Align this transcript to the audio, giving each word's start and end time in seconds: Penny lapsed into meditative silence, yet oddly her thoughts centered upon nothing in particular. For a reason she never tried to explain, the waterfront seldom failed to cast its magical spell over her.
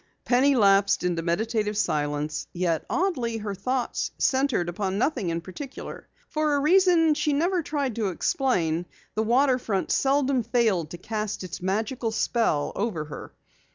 Penny 0.25 0.55
lapsed 0.55 1.03
into 1.03 1.21
meditative 1.21 1.77
silence, 1.77 2.47
yet 2.53 2.87
oddly 2.89 3.37
her 3.37 3.53
thoughts 3.53 4.09
centered 4.17 4.67
upon 4.67 4.97
nothing 4.97 5.29
in 5.29 5.41
particular. 5.41 6.09
For 6.27 6.55
a 6.55 6.59
reason 6.59 7.13
she 7.13 7.33
never 7.33 7.61
tried 7.61 7.95
to 7.97 8.07
explain, 8.09 8.87
the 9.13 9.21
waterfront 9.21 9.91
seldom 9.91 10.41
failed 10.41 10.89
to 10.89 10.97
cast 10.97 11.43
its 11.43 11.61
magical 11.61 12.09
spell 12.09 12.71
over 12.75 13.05
her. 13.05 13.31